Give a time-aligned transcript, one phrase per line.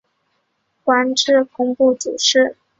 [0.83, 2.57] 官至工部主事。